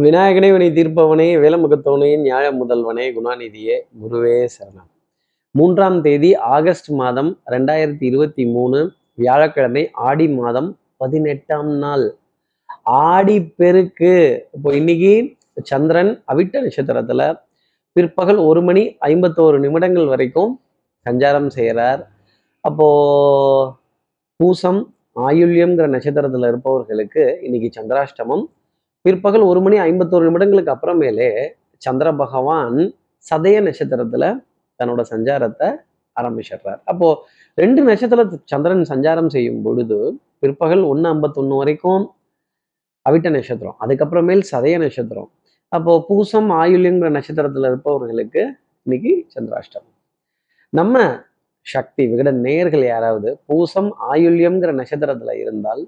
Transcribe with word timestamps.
விநாயகனே 0.00 0.52
வினை 0.52 0.68
தீர்ப்பவனே 0.68 1.26
வேலமுகத்தவனே 1.38 2.20
நியாய 2.20 2.52
முதல்வனே 2.52 3.06
குணாநிதியே 3.16 3.80
குருவே 4.02 4.46
சரணம். 4.54 4.88
மூன்றாம் 5.50 6.02
தேதி 6.02 6.36
ஆகஸ்ட் 6.36 6.90
மாதம் 6.90 7.38
ரெண்டாயிரத்தி 7.50 8.02
இருபத்தி 8.02 8.46
மூணு 8.46 8.92
வியாழக்கிழமை 9.14 9.90
ஆடி 9.92 10.28
மாதம் 10.28 10.78
பதினெட்டாம் 10.96 11.76
நாள். 11.76 12.16
ஆடி 12.82 13.40
பெருக்கு. 13.40 14.46
இப்போ 14.52 14.74
இன்னைக்கு 14.74 15.36
சந்திரன் 15.62 16.22
அவிட்ட 16.32 16.62
நட்சத்திரத்துல 16.62 17.42
பிற்பகல் 17.92 18.36
ஒரு 18.36 18.62
மணி 18.62 18.96
ஐம்பத்தோரு 19.00 19.58
நிமிடங்கள் 19.58 20.06
வரைக்கும் 20.06 20.60
சஞ்சாரம் 21.10 21.46
செய்கிறார் 21.46 22.10
அப்போ 22.60 22.88
பூசம் 24.36 24.94
ஆயுள்யம்ங்கிற 25.16 25.88
நட்சத்திரத்துல 25.88 26.48
இருப்பவர்களுக்கு 26.48 27.38
இன்னைக்கு 27.42 27.80
சந்திராஷ்டமம் 27.80 28.44
பிற்பகல் 29.04 29.44
ஒரு 29.50 29.60
மணி 29.64 29.76
ஐம்பத்தோரு 29.88 30.24
நிமிடங்களுக்கு 30.28 30.72
அப்புறமேலே 30.74 31.30
சந்திர 31.82 32.08
பகவான் 32.22 32.76
சதய 33.26 33.56
நட்சத்திரத்துல 33.66 34.24
தன்னோட 34.80 35.02
சஞ்சாரத்தை 35.12 35.68
ஆரம்பிச்சிடுறார். 36.16 36.80
அப்போ 36.90 37.08
ரெண்டு 37.58 37.80
நட்சத்திரத்து 37.88 38.36
சந்திரன் 38.52 38.84
சஞ்சாரம் 38.92 39.30
செய்யும் 39.34 39.62
பொழுது 39.66 39.98
பிற்பகல் 40.42 40.82
ஒன்று 40.90 41.06
ஐம்பத்தொன்று 41.12 41.56
வரைக்கும் 41.60 42.04
அவிட்ட 43.06 43.28
நட்சத்திரம் 43.36 43.76
அதுக்கப்புறமேல் 43.84 44.42
சதய 44.52 44.74
நட்சத்திரம். 44.84 45.30
அப்போ 45.72 45.92
பூசம் 46.08 46.50
ஆயுள்யங்கிற 46.60 47.10
நட்சத்திரத்துல 47.18 47.68
இருப்பவர்களுக்கு 47.72 48.42
இன்னைக்கு 48.86 49.12
சந்திராஷ்டமம். 49.34 49.96
நம்ம 50.72 50.96
சக்தி 51.66 52.02
விகட 52.10 52.30
நேயர்கள் 52.44 52.84
யாராவது 52.92 53.30
பூசம் 53.48 53.90
ஆயுள்யம்ங்கிற 54.12 54.70
நட்சத்திரத்துல 54.80 55.34
இருந்தால் 55.42 55.82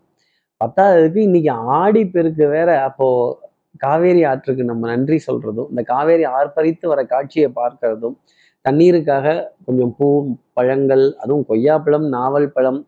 பத்தாததுக்கு 0.61 1.21
இன்னைக்கு 1.21 1.53
ஆடி 1.77 2.03
பெருக்கு 2.15 2.45
வேற. 2.55 2.71
அப்போ 2.89 3.07
காவேரி 3.83 4.23
ஆற்றுக்கு 4.31 4.65
நம்ம 4.65 4.87
நன்றி 4.91 5.19
சொல்றதும் 5.29 5.71
இந்த 5.73 5.83
காவேரி 5.93 6.25
ஆர்ப்பரித்து 6.37 6.87
வர 6.93 7.01
காட்சியை 7.05 7.49
பார்க்கறதும் 7.57 8.17
தண்ணீருக்காக 8.65 9.27
கொஞ்சம் 9.67 9.93
பூ 9.97 10.09
பழங்கள் 10.59 11.05
அதுவும் 11.23 11.47
கொய்யாப்பழம் 11.49 12.07
நாவல் 12.09 12.49
பழம் 12.49 12.81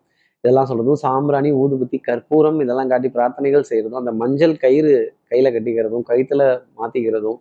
இதெல்லாம் 0.45 0.69
சொல்றதும் 0.71 1.01
சாம்பிராணி 1.05 1.51
ஊதுபத்தி 1.63 1.99
கற்பூரம் 2.01 2.59
இதெல்லாம் 2.65 2.91
காட்டி 2.93 3.09
பிரார்த்தனைகள் 3.09 3.69
செய்யறதும் 3.71 4.01
அந்த 4.03 4.13
மஞ்சள் 4.23 4.55
கயிறு 4.57 4.93
கையில 5.31 5.51
கட்டிக்கிறதும் 5.53 6.07
கழுத்துல 6.11 6.43
மாத்திக்கிறதும் 6.79 7.39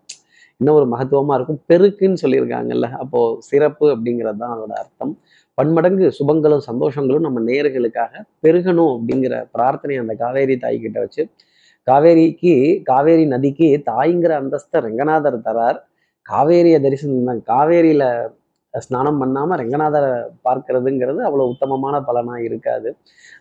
இன்னும் 0.61 0.77
ஒரு 0.79 0.87
மகத்துவமாக 0.93 1.37
இருக்கும்? 1.37 1.61
பெருக்குன்னு 1.69 2.21
சொல்லியிருக்காங்கல்ல. 2.23 2.87
அப்போ 3.01 3.19
சிறப்பு 3.49 3.85
அப்படிங்கிறது 3.95 4.39
தான் 4.43 4.53
அதோட 4.55 4.73
அர்த்தம். 4.83 5.13
பன்மடங்கு 5.57 6.05
சுபங்களும் 6.17 6.63
சந்தோஷங்களும் 6.69 7.25
நம்ம 7.27 7.41
நேர்களுக்காக 7.49 8.13
பெருகணும் 8.45 8.93
அப்படிங்கிற 8.95 9.35
பிரார்த்தனை 9.55 9.97
அந்த 10.03 10.13
காவேரி 10.23 10.55
தாய் 10.63 10.79
கிட்ட 10.85 10.97
வச்சு 11.05 11.23
காவேரிக்கு 11.87 12.53
காவேரி 12.89 13.25
நதிக்கு 13.33 13.67
தாய்ங்கிற 13.91 14.31
அந்தஸ்தை 14.41 14.79
ரங்கநாதர் 14.87 15.37
தரார். 15.47 15.79
காவேரியை 16.25 16.79
தரிசனம் 16.85 17.41
காவேரியில 17.51 18.03
ஸ்நானம் 18.73 19.19
பண்ணாம 19.21 19.55
ரங்கநாதரை 19.61 20.09
பார்க்கறதுங்கிறது 20.47 21.19
அவ்வளவு 21.27 21.51
உத்தமமான 21.53 21.95
பலனாக 22.07 22.41
இருக்காது. 22.47 22.89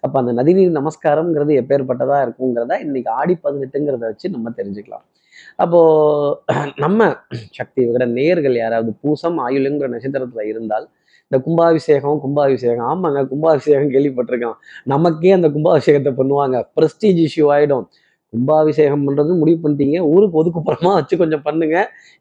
அப்போ 0.05 0.17
அந்த 0.23 0.33
நதிநீர் 0.41 0.77
நமஸ்காரம்ங்கிறது 0.81 1.55
எப்பேற்பட்டதாக 1.63 2.25
இருக்குங்கிறத 2.27 2.77
இன்னைக்கு 2.87 3.11
ஆடி 3.21 3.37
பதினெட்டுங்கிறத 3.47 4.05
வச்சு 4.11 4.29
நம்ம 4.37 4.53
தெரிஞ்சுக்கலாம். 4.61 5.05
அப்போ 5.57 5.81
நம்ம 6.77 7.09
சக்தி 7.59 7.81
விகட 7.87 8.07
நேர்கள் 8.19 8.57
யாராவது 8.63 8.93
பூசம் 9.03 9.39
ஆயுளுங்கிற 9.47 9.89
நட்சத்திரத்துல 9.95 10.45
இருந்தால் 10.53 10.87
இந்த 11.31 11.37
கும்பாபிஷேகம் 11.45 12.19
கும்பாபிஷேகம் 12.25 12.89
ஆமாங்க 12.93 13.21
கும்பாபிஷேகம் 13.31 13.93
கேள்விப்பட்டிருக்கான். 13.95 14.57
நமக்கே 14.85 15.31
அந்த 15.31 15.49
கும்பாபிஷேகத்தை 15.49 16.13
பண்ணுவாங்க. 16.21 16.57
ப்ரெஸ்டீஜ் 16.77 17.21
இஷ்யூ 17.27 17.47
ஆயிடும். 17.55 17.85
கும்பாபிஷேகம் 18.33 19.05
பண்றது 19.07 19.33
முடிவு 19.41 19.59
பண்ணிட்டீங்க. 19.65 19.99
ஊருக்கு 20.13 20.39
ஒதுக்குப்புறமா 20.41 20.93
வச்சு 20.99 21.17
கொஞ்சம் 21.17 21.43
பண்ணுங்க. 21.43 21.77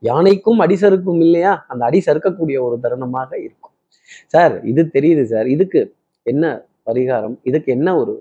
யானைக்கும் 0.09 0.59
அடிசறுக்கும் 0.59 1.21
இல்லையா? 1.25 1.65
அந்த 1.67 1.85
அடி 1.85 1.99
சறுக்கக்கூடிய 2.05 2.57
ஒரு 2.67 2.75
தருணமாக 2.83 3.31
இருக்கும். 3.45 3.73
சார் 4.33 4.55
இது 4.71 4.81
தெரியுது 4.93 5.23
சார். 5.23 5.47
இதுக்கு 5.55 5.81
என்ன 6.23 6.45
பரிகாரம்? 6.89 7.35
இதுக்கு 7.43 7.69
என்ன 7.77 7.89
ஒரு 7.97 8.13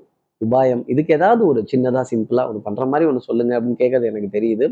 உபாயம். 0.47 0.82
இதுக்கு 0.92 1.14
ஏதாவது 1.19 1.42
ஒரு 1.50 1.60
சின்னதாக 1.72 2.04
சிம்பிளாக 2.12 2.50
ஒரு 2.53 2.60
பண்ணுற 2.66 2.86
மாதிரி 2.92 3.08
ஒன்று 3.10 3.28
சொல்லுங்கள் 3.28 3.58
அப்படின்னு 3.58 3.80
கேட்கறது 3.82 4.10
எனக்கு 4.12 4.30
தெரியுது. 4.36 4.66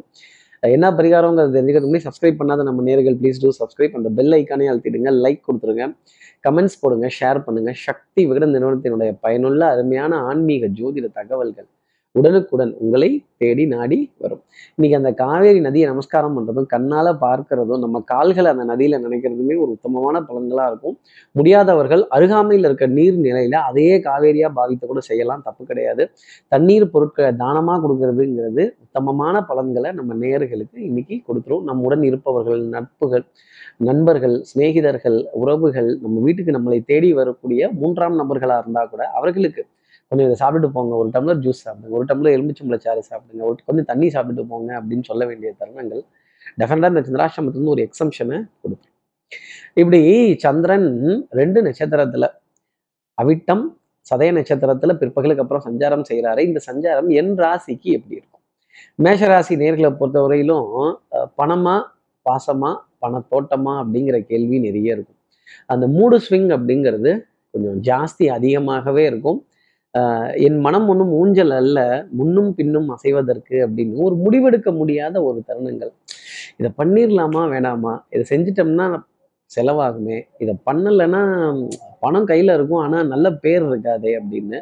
என்ன 0.62 0.86
பரிகாரங்கிறது 0.96 1.54
தெரிஞ்சுக்கிறதுக்கு 1.56 1.90
முன்னாடி 1.90 2.06
சப்ஸ்கிரைப் 2.08 2.40
பண்ணாத 2.40 2.64
நம்ம 2.68 2.82
நேர்கள் 2.88 3.16
ப்ளீஸ் 3.20 3.38
டூ 3.42 3.50
சப்ஸ்கிரைப் 3.60 3.94
அந்த 3.98 4.10
பெல் 4.18 4.34
ஐக்கானே 4.38 4.66
அழுத்திடுங்க 4.72 5.12
லைக் 5.24 5.42
கொடுத்துருங்க. 5.46 5.84
கமெண்ட்ஸ் 6.46 6.80
போடுங்க 6.80 7.08
ஷேர் 7.18 7.40
பண்ணுங்கள் 7.46 7.78
சக்தி 7.86 8.22
விகட 8.30 8.46
நிறுவனத்தினுடைய 8.54 9.12
பயனுள்ள 9.26 9.62
அருமையான 9.74 10.18
ஆன்மீக 10.30 10.68
ஜோதிட 10.80 11.08
தகவல்கள். 11.20 11.68
உடனுக்குடன் 12.14 12.72
உங்களை 12.82 13.08
தேடி 13.42 13.64
நாடி 13.72 13.98
வரும். 14.22 14.40
இன்னைக்கு 14.76 14.96
அந்த 14.98 15.10
காவேரி 15.20 15.60
நதியை 15.66 15.86
நமஸ்காரம் 15.90 16.34
பண்றதும் 16.36 16.66
கண்ணால 16.72 17.08
பார்க்கறதும் 17.24 17.82
நம்ம 17.84 18.00
கால்களை 18.12 18.48
அந்த 18.54 18.64
நதியில 18.70 18.98
நினைக்கிறதுமே 19.04 19.54
ஒரு 19.62 19.70
உத்தமமான 19.76 20.22
பலன்களா 20.28 20.64
இருக்கும். 20.70 20.96
முடியாதவர்கள் 21.34 22.02
அருகாமையில் 22.16 22.66
இருக்க 22.68 22.86
நீர் 22.98 23.18
நிலையில 23.26 23.60
அதையே 23.68 23.96
காவேரியா 24.08 24.50
பாவித்து 24.58 24.86
கூட 24.86 25.02
செய்யலாம் 25.10 25.44
தப்பு 25.48 25.64
கிடையாது. 25.70 26.04
தண்ணீர் 26.52 26.90
பொருட்களை 26.94 27.30
தானமா 27.44 27.76
கொடுக்கறதுங்கிறது 27.84 28.64
உத்தமமான 28.84 29.44
பலன்களை 29.50 29.92
நம்ம 30.00 30.14
நேயர்களுக்கு 30.24 30.78
இன்னைக்கு 30.90 31.16
கொடுத்துரும். 31.28 31.64
நம்முடன் 31.70 32.04
இருப்பவர்கள் 32.10 32.62
நட்புகள் 32.76 33.26
நண்பர்கள் 33.88 34.36
சிநேகிதர்கள் 34.48 35.18
உறவுகள் 35.40 35.90
நம்ம 36.02 36.16
வீட்டுக்கு 36.26 36.56
நம்மளை 36.58 36.78
தேடி 36.90 37.10
வரக்கூடிய 37.20 37.70
மூன்றாம் 37.80 38.18
நபர்களா 38.20 38.56
இருந்தா 38.62 38.82
கூட 38.92 39.02
அவர்களுக்கு 39.18 39.62
கொஞ்சம் 40.10 40.26
இதை 40.28 40.36
சாப்பிட்டுட்டு 40.40 40.76
போங்க. 40.76 40.92
ஒரு 41.00 41.08
டம்ளர் 41.14 41.40
ஜூஸ் 41.44 41.60
சாப்பிடுங்க. 41.64 41.94
ஒரு 41.98 42.06
டம்ளர் 42.10 42.34
எலுமிச்சம்பளை 42.36 42.78
சாறு 42.84 43.02
சாப்பிடுங்க. 43.10 43.42
ஒரு 43.48 43.58
கொஞ்சம் 43.66 43.88
தண்ணி 43.90 44.06
சாப்பிட்டு 44.14 44.42
போங்க 44.52 44.70
அப்படின்னு 44.80 45.04
சொல்ல 45.10 45.26
வேண்டிய 45.26 45.50
தருணங்கள் 45.60 46.02
டெஃபினட்டாக 46.60 46.92
இந்த 46.92 47.02
சந்திராசிரமத்துலேருந்து 47.08 47.74
ஒரு 47.74 47.82
எக்ஸம்ஷனை 47.88 48.38
கொடுக்கும். 48.62 48.94
இப்படி 49.80 50.00
சந்திரன் 50.44 50.88
ரெண்டு 51.40 51.60
நட்சத்திரத்துல 51.66 52.26
அவிட்டம் 53.22 53.64
சதய 54.10 54.30
நட்சத்திரத்தில் 54.38 54.98
பிற்பகலுக்கு 55.00 55.42
அப்புறம் 55.44 55.64
சஞ்சாரம் 55.68 56.04
செய்கிறாரு 56.10 56.40
இந்த 56.48 56.60
சஞ்சாரம் 56.66 57.10
என் 57.20 57.32
ராசிக்கு 57.42 57.90
எப்படி 57.98 58.16
இருக்கும்? 58.18 58.42
மேஷராசி 59.04 59.54
நேர்களை 59.62 59.90
பொறுத்தவரையிலும் 60.00 60.66
பணமா 61.40 61.76
பாசமா 62.26 62.72
பணத்தோட்டமா 63.02 63.74
அப்படிங்கிற 63.82 64.16
கேள்வி 64.30 64.58
நிறைய 64.66 64.96
இருக்கும். 64.96 65.18
அந்த 65.66 65.84
மூடு 65.96 66.16
ஸ்விங் 66.18 66.50
அப்படிங்கிறது 66.56 67.12
கொஞ்சம் 67.52 67.78
ஜாஸ்தி 67.88 68.26
அதிகமாகவே 68.38 69.04
இருக்கும். 69.12 69.38
என் 70.46 70.58
மனம் 70.66 70.88
ஒன்றும் 70.88 71.12
ஊஞ்சல் 71.20 71.54
அல்ல 71.60 71.78
முன்னும் 72.18 72.50
பின்னும் 72.58 72.88
அசைவதற்கு 72.94 73.56
அப்படின்னு 73.66 74.04
ஒரு 74.06 74.16
முடிவெடுக்க 74.24 74.70
முடியாத 74.80 75.16
ஒரு 75.28 75.38
தருணங்கள். 75.48 75.92
இதை 76.58 76.70
பண்ணிடலாமா 76.80 77.42
வேணாமா? 77.54 77.94
இதை 78.14 78.24
செஞ்சிட்டோம்னா 78.32 78.86
செலவாகுமே. 79.50 80.18
இதை 80.38 80.54
பண்ணலைன்னா 80.68 81.22
பணம் 82.04 82.28
கையில் 82.30 82.54
இருக்கும் 82.56 82.82
ஆனால் 82.84 83.10
நல்ல 83.12 83.26
பேர் 83.44 83.64
இருக்காதே 83.70 84.12
அப்படின்னு. 84.20 84.58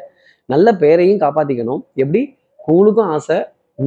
நல்ல 0.53 0.67
பேரையும் 0.83 1.21
காப்பாற்றிக்கணும் 1.23 1.83
எப்படி? 2.03 2.21
கூழுக்கும் 2.67 3.11
ஆசை 3.15 3.37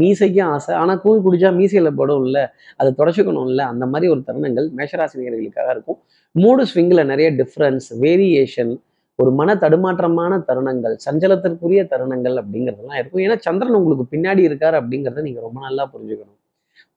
மீசைக்கும் 0.00 0.50
ஆசை. 0.54 0.72
ஆனால் 0.82 1.00
கூழ் 1.00 1.24
குடிச்சா 1.24 1.48
மீசையில் 1.58 1.96
படும் 2.00 2.22
இல்லை 2.26 2.44
அதை 2.80 2.90
தொடச்சிக்கணும்ல 3.00 3.64
அந்த 3.72 3.84
மாதிரி 3.86 4.06
ஒரு 4.12 4.22
தருணங்கள் 4.28 4.68
மேஷராசினியர்களுக்காக 4.78 5.68
இருக்கும். 5.74 5.98
மூடு 6.34 6.62
ஸ்விங்கில் 6.70 7.08
நிறைய 7.12 7.28
டிஃப்ரென்ஸ் 7.40 7.88
வேரியேஷன் 8.04 8.72
ஒரு 9.18 9.30
மன 9.38 9.54
தடுமாற்றமான 9.62 10.38
தருணங்கள் 10.48 10.94
சஞ்சலத்திற்குரிய 11.06 11.80
தருணங்கள் 11.92 12.36
அப்படிங்கிறதெல்லாம் 12.42 12.98
இருக்கும். 13.00 13.22
ஏன்னா 13.24 13.36
சந்திரன் 13.46 13.78
உங்களுக்கு 13.80 14.04
பின்னாடி 14.14 14.42
இருக்காரு 14.48 14.76
அப்படிங்கிறத 14.80 15.24
நீங்க 15.28 15.40
ரொம்ப 15.46 15.58
நல்லா 15.66 15.84
புரிஞ்சுக்கணும். 15.94 16.38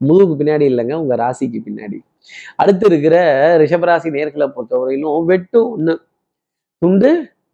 முதுகுக்கு 0.02 0.36
பின்னாடி 0.42 0.66
இல்லைங்க 0.72 0.96
உங்க 1.04 1.16
ராசிக்கு 1.24 1.60
பின்னாடி. 1.68 1.98
அடுத்து 2.62 2.86
இருக்கிற 2.92 3.16
ரிஷபராசி 3.64 4.10
நேர்களை 4.18 4.48
பொறுத்தவரையிலும் 4.56 5.28
வெட்டு 5.32 5.60
ஒன்று 5.74 5.94
துண்டு 6.82 7.12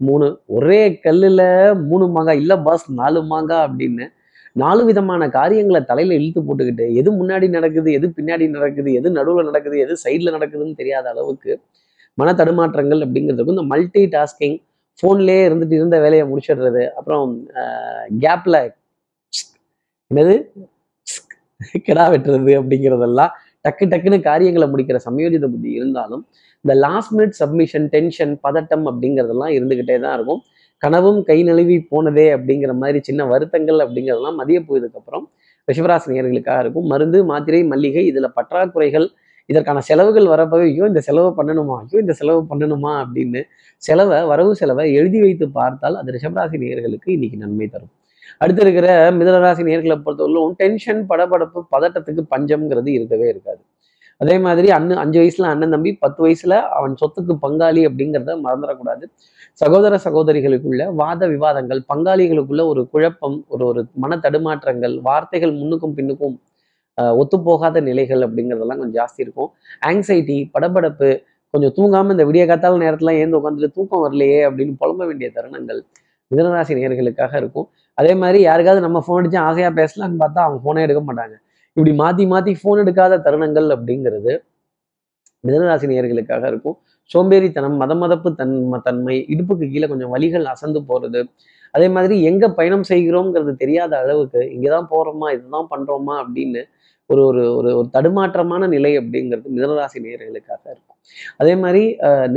மூணு. 0.07 0.27
ஒரே 0.57 0.79
கல்லுல 1.05 1.41
மூணு 1.89 2.05
மாங்காய் 2.16 2.39
இல்ல 2.44 2.53
பாஸ் 2.67 2.85
நாலு 3.01 3.19
மாங்காய் 3.31 3.66
அப்படின்னு 3.67 4.05
நாலு 4.61 4.81
விதமான 4.88 5.27
காரியங்களை 5.35 5.81
தலையில 5.89 6.16
இழுத்து 6.19 6.41
போட்டுக்கிட்டு 6.47 6.85
எது 7.01 7.09
முன்னாடி 7.19 7.45
நடக்குது 7.57 7.89
எது 7.97 8.07
பின்னாடி 8.18 8.45
நடக்குது 8.56 8.89
எது 9.00 9.09
நடுவுல 9.18 9.44
நடக்குது 9.50 9.77
எது 9.86 9.94
சைடில் 10.03 10.36
நடக்குதுன்னு 10.38 10.80
தெரியாத 10.81 11.06
அளவுக்கு 11.13 11.51
மன 12.19 12.34
தடுமாற்றங்கள் 12.40 13.04
அப்படிங்கிறதுக்கும் 13.06 13.58
இந்த 13.58 13.66
மல்டி 13.74 14.04
டாஸ்கிங் 14.16 14.58
ஃபோன்லேயே 15.00 15.44
இருந்துட்டு 15.48 15.75
இருந்த 15.80 15.98
வேலையை 16.06 16.24
முடிச்சிடுறது. 16.31 16.84
அப்புறம் 17.00 17.28
கேப்ல 18.24 18.58
என்னது? 20.12 20.36
கிடா 21.88 22.06
வெட்டுறது 22.13 22.54
அப்படிங்கிறதெல்லாம் 22.60 23.31
டக்கு 23.66 23.86
டக்குன்னு 23.92 24.18
காரியங்களை 24.30 24.68
முடிக்கிற 24.74 24.98
சமயோஜித 25.08 25.48
புத்தி 25.54 25.69
இருந்தாலும் 25.80 26.24
இந்த 26.66 26.74
லாஸ்ட் 26.86 27.13
மினிட் 27.16 27.36
சப்மிஷன் 27.42 27.86
டென்ஷன் 27.94 28.34
பதட்டம் 28.46 28.86
அப்படிங்கிறதெல்லாம் 28.92 29.54
இருந்துகிட்டே 29.58 29.96
தான் 30.06 30.16
இருக்கும். 30.18 30.42
கனவும் 30.81 31.19
கை 31.30 31.38
நழுவி 31.48 31.75
போனதே 31.92 32.25
அப்படிங்கிற 32.36 32.72
மாதிரி 32.81 33.00
சின்ன 33.08 33.25
வருத்தங்கள் 33.31 33.80
அப்படிங்கிறதெல்லாம் 33.86 34.40
மதிய 34.42 34.60
போயதுக்கப்புறம் 34.69 35.25
ரிஷபராசினியர்களுக்காக 35.68 36.60
இருக்கும். 36.63 36.88
மருந்து 36.92 37.19
மாத்திரை 37.31 37.62
மல்லிகை 37.72 38.04
இதில் 38.12 38.36
பற்றாக்குறைகள் 38.38 39.08
இதற்கான 39.51 39.80
செலவுகள் 39.89 40.27
வரப்பவே 40.33 40.65
ஐயோ 40.71 40.86
இந்த 40.92 41.01
செலவு 41.07 41.30
பண்ணணுமா? 41.39 41.75
ஐயோ 41.83 41.98
இந்த 42.03 42.13
செலவு 42.21 42.42
பண்ணணுமா? 42.51 42.92
அப்படின்னு 43.03 43.42
செலவை 43.83 44.19
வரவு 44.31 44.53
செலவை 44.62 44.86
எழுதி 45.00 45.19
வைத்து 45.25 45.45
பார்த்தால் 45.59 45.98
அது 46.01 46.15
ரிஷபராசி 46.18 46.57
நேயர்களுக்கு 46.63 47.09
இன்னைக்கு 47.18 47.38
நன்மை 47.44 47.68
தரும். 47.68 47.92
அடுத்து 48.42 48.62
இருக்கிற 48.65 48.88
மிதனராசி 49.19 49.63
நேர்களை 49.69 49.98
பொறுத்தவரையிலும் 50.06 50.53
டென்ஷன் 50.62 51.01
படபடப்பு 51.12 51.59
பதட்டத்துக்கு 51.74 52.24
பஞ்சம்ங்கிறது 52.33 52.89
இருக்கவே 52.98 53.27
இருக்காது. 53.33 53.62
அதே 54.21 54.36
மாதிரி 54.45 54.68
அண்ணன் 54.77 55.01
அஞ்சு 55.03 55.19
வயசுல 55.21 55.48
அண்ணன் 55.53 55.74
தம்பி 55.75 55.92
பத்து 56.03 56.19
வயசுல 56.25 56.53
அவன் 56.77 56.94
சொத்துக்கு 57.01 57.33
பங்காளி 57.45 57.81
அப்படிங்கிறத 57.89 58.33
மறந்துடக்கூடாது. 58.45 59.06
சகோதர 59.62 59.94
சகோதரிகளுக்குள்ள 60.06 60.83
வாத 61.01 61.27
விவாதங்கள் 61.33 61.81
பங்காளிகளுக்குள்ள 61.92 62.63
ஒரு 62.74 62.81
குழப்பம் 62.94 63.38
ஒரு 63.48 63.65
ஒரு 63.71 63.81
மன 64.03 64.18
தடுமாற்றங்கள் 64.25 64.95
வார்த்தைகள் 65.09 65.53
முன்னுக்கும் 65.59 65.95
பின்னுக்கும் 66.00 66.36
ஒத்துப்போகாத 66.97 67.81
நிலைகள் 67.81 68.19
அப்படிங்கிறதெல்லாம் 68.19 68.79
கொஞ்சம் 68.81 68.97
ஜாஸ்தி 69.01 69.19
இருக்கும். 69.25 69.51
ஆங்ஸைட்டி 69.85 70.51
படபடப்பு 70.53 71.23
கொஞ்சம் 71.49 71.73
தூங்காம 71.77 72.11
இந்த 72.11 72.25
விடிய 72.25 72.43
காத்தால 72.49 72.79
நேரத்துல 72.85 73.13
ஏந்து 73.21 73.38
உட்காந்துட்டு 73.39 73.75
தூக்கம் 73.77 74.03
வரலையே 74.05 74.39
அப்படின்னு 74.49 74.73
புலம்ப 74.83 75.05
வேண்டிய 75.05 75.31
தருணங்கள் 75.35 75.81
மிதனராசி 76.31 76.73
நேர்களுக்காக 76.75 77.33
இருக்கும். 77.38 77.69
அதே 77.93 78.13
மாதிரி 78.15 78.43
யாருக்காவது 78.43 78.81
நம்ம 78.81 78.99
ஃபோன் 79.07 79.19
அடிச்சு 79.21 79.38
ஆசையா 79.38 79.69
பேசலாம்னு 79.69 80.19
பார்த்தா 80.23 80.41
அவங்க 80.45 80.59
ஃபோனே 80.63 80.81
எடுக்க 80.81 81.01
மாட்டாங்க. 81.01 81.35
இப்படி 81.77 81.91
மாத்தி 81.91 82.23
மாத்தி 82.33 82.53
ஃபோன் 82.61 82.81
எடுக்காத 82.83 83.19
தருணங்கள் 83.25 83.67
அப்படிங்கிறது 83.75 84.43
மிதனராசி 85.43 85.85
நேர்களுக்காக 85.91 86.47
இருக்கும். 86.47 86.77
சோம்பேறித்தனம் 87.05 87.77
மத 87.77 87.93
மதப்பு 87.95 88.35
தன் 88.35 88.81
தன்மை 88.83 89.25
இடுப்புக்கு 89.33 89.65
கீழே 89.71 89.88
கொஞ்சம் 89.88 90.09
வழிகள் 90.09 90.45
அசந்து 90.45 90.79
போறது. 90.89 91.21
அதே 91.71 91.88
மாதிரி 91.88 92.23
எங்க 92.23 92.49
பயணம் 92.49 92.85
செய்கிறோங்கிறது 92.89 93.55
தெரியாத 93.55 93.97
அளவுக்கு 93.97 94.41
இங்கதான் 94.55 94.88
போறோமா 94.93 95.33
இதுதான் 95.35 95.67
பண்றோமா 95.73 96.15
அப்படின்னு 96.23 96.61
ஒரு 97.13 97.22
ஒரு 97.30 97.44
ஒரு 97.60 97.69
ஒரு 97.80 97.88
தடுமாற்றமான 97.96 98.68
நிலை 98.75 98.92
அப்படிங்கிறது 99.00 99.48
மிதனராசி 99.56 100.00
நேர்களுக்காக 100.06 100.63
இருக்கும். 100.74 100.98
அதே 101.42 101.54
மாதிரி 101.63 101.84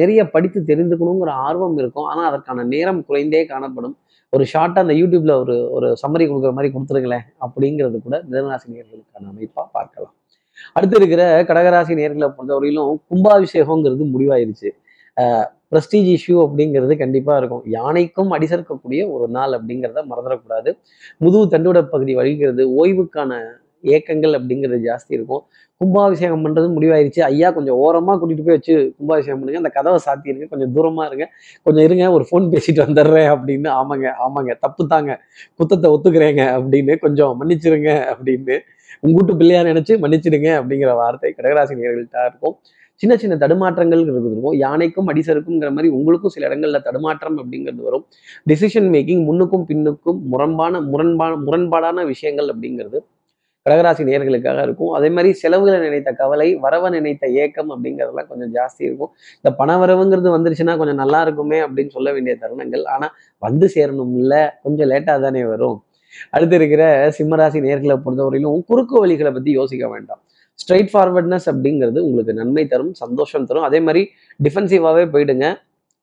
நிறைய 0.00 0.20
படித்து 0.34 0.60
தெரிந்துக்கணுங்கிற 0.70 1.32
ஆர்வம் 1.48 1.78
இருக்கும். 1.82 2.08
ஆனால் 2.12 2.28
அதற்கான 2.30 2.64
நேரம் 2.74 3.00
குறைந்தே 3.08 3.42
காணப்படும். 3.52 3.96
ஒரு 4.32 4.44
ஷார்ட்டாக 4.52 4.84
அந்த 4.86 4.94
யூடியூப்ல 5.00 5.32
ஒரு 5.42 5.56
ஒரு 5.76 5.88
சம்மரி 6.02 6.24
கொடுக்குற 6.28 6.52
மாதிரி 6.58 6.70
கொடுத்துருங்களேன் 6.74 7.26
அப்படிங்கிறது 7.46 7.98
கூட 8.06 8.16
மிதனராசி 8.28 8.66
நேர்களுக்கான 8.76 9.28
அமைப்பாக 9.32 9.66
பார்க்கலாம். 9.78 10.14
அடுத்து 10.76 10.96
இருக்கிற 11.00 11.22
கடகராசி 11.48 11.92
நேர்களை 12.00 12.28
பொறுத்தவரையிலும் 12.36 12.94
கும்பாபிஷேகங்கிறது 13.10 14.04
முடிவாயிருச்சு. 14.14 14.70
ப்ரெஸ்டீஜ் 15.72 16.08
இஷ்யூ 16.16 16.36
அப்படிங்கிறது 16.44 16.94
கண்டிப்பாக 17.02 17.38
இருக்கும். 17.40 17.62
யானைக்கும் 17.76 18.32
அடிசர்க்கக்கூடிய 18.36 19.00
ஒரு 19.14 19.26
நாள் 19.36 19.52
அப்படிங்கிறத 19.56 20.02
மறந்துடக்கூடாது. 20.10 20.70
முதுகு 21.22 21.46
தண்டுவிட 21.54 21.80
பகுதி 21.94 22.12
வழிகிறது 22.20 22.64
ஓய்வுக்கான 22.80 23.40
ஏக்கங்கள் 23.84 24.34
அப்படிங்கிறது 24.38 24.78
ஜாஸ்தி 24.88 25.08
இருக்கும். 25.08 25.42
கும்பாபிஷேகம் 25.76 26.44
பண்ணுறது 26.44 26.68
முடிவாயிருச்சு. 26.76 27.20
ஐயா 27.20 27.50
கொஞ்சம் 27.50 27.76
ஓரமாக 27.76 28.16
கூட்டிகிட்டு 28.20 28.44
போய் 28.44 28.56
வச்சு 28.56 28.94
கும்பாபிஷேகம் 28.98 29.38
பண்ணுங்க. 29.38 29.60
அந்த 29.64 29.68
கதவை 29.68 29.98
சாத்தியிருங்க 30.06 30.48
கொஞ்சம் 30.48 30.74
தூரமாக 30.74 31.06
இருங்க. 31.06 31.26
கொஞ்சம் 31.62 31.84
இருங்க 31.84 32.12
ஒரு 32.12 32.26
ஃபோன் 32.30 32.46
பேசிட்டு 32.54 32.84
வந்துடுறேன் 32.86 33.30
அப்படின்னு. 33.34 33.68
ஆமாங்க 33.68 34.12
ஆமாங்க. 34.26 34.58
தப்பு 34.58 34.86
தாங்க. 34.86 35.20
குத்தத்தை 35.58 35.90
ஒத்துக்கிறேங்க 35.94 36.44
அப்படின்னு. 36.56 36.98
கொஞ்சம் 36.98 37.40
மன்னிச்சிருங்க 37.40 37.90
அப்படின்னு. 38.12 38.58
உங்கூட்டு 39.02 39.36
பிள்ளையா 39.36 39.62
நினைச்சு 39.62 39.94
மன்னிச்சிடுங்க 40.04 40.50
அப்படிங்கிற 40.60 40.94
வார்த்தை 40.94 41.34
கடகராசி 41.38 41.78
இருக்கும். 42.28 42.56
சின்ன 42.94 43.16
சின்ன 43.16 43.34
தடுமாற்றங்கள் 43.36 44.00
இருக்கும் 44.00 44.52
யானைக்கும் 44.52 45.08
அடிசருக்குங்கிற 45.08 45.70
மாதிரி 45.72 45.88
உங்களுக்கும் 45.88 46.30
சில 46.30 46.48
இடங்கள்ல 46.48 46.82
தடுமாற்றம் 46.82 47.38
அப்படிங்கிறது 47.38 47.82
வரும். 47.82 48.04
டிசிஷன் 48.48 48.88
மேக்கிங் 48.94 49.22
முன்னுக்கும் 49.28 49.64
பின்னுக்கும் 49.68 50.20
முரண்பான 50.22 50.80
முரண்பான 50.80 51.36
முரண்பாடான 51.36 52.06
விஷயங்கள் 52.06 52.48
அப்படிங்கிறது 52.48 53.00
கடகராசி 53.66 54.02
நேர்களுக்காக 54.08 54.62
இருக்கும். 54.62 54.90
அதே 54.90 55.08
மாதிரி 55.08 55.32
செலவுகளை 55.32 55.78
நினைத்த 55.78 56.12
கவலை 56.12 56.54
வரவை 56.54 56.88
நினைத்த 56.90 57.28
ஏக்கம் 57.28 57.70
அப்படிங்கிறதெல்லாம் 57.74 58.28
கொஞ்சம் 58.28 58.52
ஜாஸ்தி 58.54 58.82
இருக்கும். 58.88 59.10
இந்த 59.36 59.50
பண 59.56 59.76
வரவுங்கிறது 59.82 60.28
வந்துருச்சுன்னா 60.36 60.76
கொஞ்சம் 60.76 61.00
நல்லா 61.02 61.20
இருக்குமே 61.22 61.60
அப்படின்னு 61.60 61.88
சொல்ல 61.88 62.12
வேண்டிய 62.12 62.36
தருணங்கள். 62.42 62.84
ஆனால் 62.84 63.12
வந்து 63.38 63.68
சேரணும்ல. 63.74 64.48
கொஞ்சம் 64.62 64.90
லேட்டாக 64.90 65.20
தானே 65.20 65.44
வரும். 65.44 65.84
அடுத்து 66.30 66.56
இருக்கிற 66.56 67.10
சிம்மராசி 67.18 67.60
நேர்களை 67.68 67.96
பொறுத்தவரையிலும் 68.04 68.60
குறுக்கு 68.66 69.06
வழிகளை 69.06 69.32
பற்றி 69.32 69.50
யோசிக்க 69.50 69.88
வேண்டாம். 69.88 70.20
ஸ்ட்ரைட் 70.62 70.90
ஃபார்வர்ட்னஸ் 70.92 71.46
அப்படிங்கிறது 71.52 71.98
உங்களுக்கு 71.98 72.34
நன்மை 72.34 72.66
தரும் 72.66 72.92
சந்தோஷம் 72.92 73.46
தரும். 73.46 73.62
அதே 73.62 73.80
மாதிரி 73.80 74.02
டிஃபென்சிவாகவே 74.42 75.06
போயிடுங்க. 75.14 75.46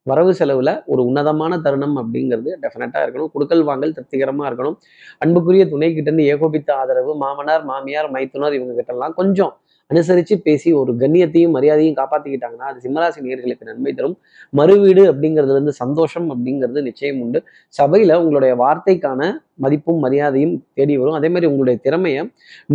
வரவு 0.07 0.31
செலவில் 0.33 0.73
ஒரு 0.91 1.01
உன்னதமான 1.09 1.57
தருணம் 1.65 1.95
அப்படிங்கிறது 2.01 2.51
டெஃபினட்டாக 2.63 3.03
இருக்கணும். 3.05 3.31
குடுக்கல் 3.33 3.63
வாங்கல் 3.63 3.93
திருப்திகரமாக 3.97 4.47
இருக்கணும். 4.49 4.77
அன்புக்குரிய 5.23 5.65
துணை 5.73 5.89
கிட்டேருந்து 5.95 6.25
ஏகோபித்த 6.33 6.69
ஆதரவு 6.75 7.13
மாமனார் 7.23 7.65
மாமியார் 7.71 8.09
மைத்துனர் 8.15 8.57
இவங்க 8.59 8.73
கிட்டலாம் 8.79 9.13
கொஞ்சம் 9.19 9.53
அனுசரித்து 9.91 10.35
பேசி 10.47 10.69
ஒரு 10.71 10.91
கண்ணியத்தையும் 10.99 11.53
மரியாதையும் 11.55 11.95
காப்பாற்றிக்கிட்டாங்கன்னா 11.99 12.67
அது 12.71 12.79
சிம்மராசி 12.85 13.21
நேர்களுக்கு 13.25 13.67
நன்மை 13.69 13.93
தரும். 13.93 14.15
மறுவீடு 14.53 15.03
அப்படிங்கிறதுல 15.11 15.57
இருந்து 15.57 15.73
சந்தோஷம் 15.83 16.27
அப்படிங்கிறது 16.33 16.81
நிச்சயம் 16.89 17.21
உண்டு. 17.21 17.39
சபையில் 17.79 18.19
உங்களுடைய 18.21 18.55
வார்த்தைக்கான 18.63 19.21
மதிப்பும் 19.63 20.01
மரியாதையும் 20.05 20.55
தேடி 20.79 20.95
வரும். 21.01 21.17
அதே 21.19 21.29
மாதிரி 21.33 21.49
உங்களுடைய 21.51 21.77
திறமையை 21.85 22.23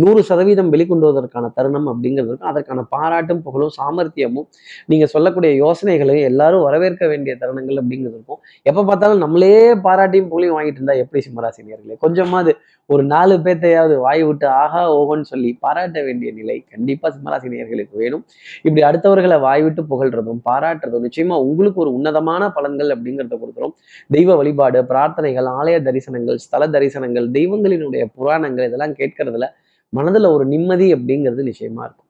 நூறு 0.01 0.21
சதவீதம் 0.29 0.71
வெளிக்கொண்டுவதற்கான 0.73 1.51
தருணம் 1.57 1.89
அப்படிங்கிறது 1.93 2.29
இருக்கும். 2.31 2.51
அதற்கான 2.53 2.85
பாராட்டும் 2.95 3.41
புகழும் 3.47 3.73
சாமர்த்தியமும் 3.79 4.47
நீங்கள் 4.91 5.11
சொல்லக்கூடிய 5.15 5.51
யோசனைகளையும் 5.63 6.27
எல்லாரும் 6.31 6.65
வரவேற்க 6.67 7.03
வேண்டிய 7.13 7.35
தருணங்கள் 7.43 7.81
அப்படிங்கிறது 7.83 8.17
இருக்கும். 8.19 8.41
எப்போ 8.71 8.83
பார்த்தாலும் 8.89 9.23
நம்மளே 9.25 9.53
பாராட்டியும் 9.87 10.31
புகழையும் 10.31 10.57
வாங்கிட்டு 10.59 10.81
இருந்தா 10.81 10.97
எப்படி 11.03 11.21
சிம்மராசினியர்களே? 11.27 11.97
கொஞ்சமாவது 12.05 12.53
ஒரு 12.89 13.03
நாலு 13.13 13.35
பேர்த்தையாவது 13.45 13.95
வாய் 14.03 14.21
விட்டு 14.27 14.45
ஆஹா 14.59 14.81
ஓகோன்னு 14.97 15.25
சொல்லி 15.31 15.49
பாராட்ட 15.63 16.01
வேண்டிய 16.07 16.29
நிலை 16.37 16.55
கண்டிப்பா 16.73 17.07
சிம்மராசினியர்களுக்கு 17.15 17.95
வேணும். 18.03 18.23
இப்படி 18.65 18.81
அடுத்தவர்களை 18.89 19.37
வாய் 19.45 19.63
விட்டு 19.65 19.81
புகழ்றதும் 19.91 20.39
பாராட்டுறதும் 20.47 21.05
நிச்சயமா 21.07 21.35
உங்களுக்கு 21.49 21.81
ஒரு 21.85 21.91
உன்னதமான 21.97 22.49
பலன்கள் 22.57 22.93
அப்படிங்கிறத 22.95 23.37
கொடுக்குறோம் 23.41 23.73
தெய்வ 24.15 24.35
வழிபாடு 24.41 24.81
பிரார்த்தனைகள் 24.91 25.49
ஆலய 25.57 25.79
தரிசனங்கள் 25.87 26.39
ஸ்தல 26.45 26.69
தரிசனங்கள் 26.77 27.29
தெய்வங்களினுடைய 27.37 28.05
புராணங்கள் 28.17 28.69
இதெல்லாம் 28.71 28.97
கேட்கறதுல 29.01 29.47
மனதுல 29.93 30.29
ஒரு 30.35 30.45
நிம்மதி 30.55 30.87
அப்படிங்கிறது 30.95 31.49
நிச்சயமா 31.51 31.83
இருக்கும். 31.87 32.03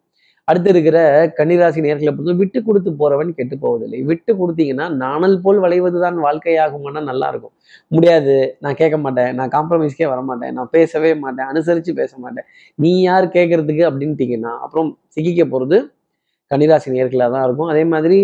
அடுத்து 0.48 0.70
இருக்கிற 0.74 0.98
கன்னிராசி 1.38 1.80
நேர்களை 1.86 2.12
பொறுத்த 2.18 2.34
விட்டு 2.42 2.60
கொடுத்து 2.68 2.90
போறவன் 3.00 3.32
கெட்டு 3.38 3.56
போவதில்லை. 3.64 4.00
விட்டு 4.10 4.32
கொடுத்தீங்கன்னா 4.42 4.86
நாணல் 5.02 5.36
போல் 5.46 5.60
வளைவதுதான் 5.64 6.18
வாழ்க்கையாகுமானா 6.26 7.02
நல்லா 7.10 7.28
இருக்கும். 7.32 7.54
முடியாது. 7.96 8.36
நான் 8.64 8.78
கேட்க 8.82 8.98
மாட்டேன். 9.06 9.32
நான் 9.40 9.52
காம்ப்ரமைஸ்க்கே 9.56 10.08
வர 10.14 10.22
மாட்டேன் 10.30 10.54
நான் 10.58 10.72
பேசவே 10.78 11.12
மாட்டேன். 11.24 11.50
அனுசரித்து 11.54 11.94
பேச 12.02 12.14
மாட்டேன். 12.26 12.48
நீ 12.84 12.92
யார் 13.08 13.28
கேட்கறதுக்கு 13.38 13.84
அப்படின்ட்டீங்கன்னா 13.90 14.54
அப்புறம் 14.66 14.90
சிக்கிக்க 15.16 15.46
போகிறது 15.54 15.80
கன்னிராசி 16.52 16.96
நேர்களாக 16.96 17.30
தான் 17.36 17.46
இருக்கும். 17.48 17.70
அதே 17.74 17.84
மாதிரி 17.94 18.20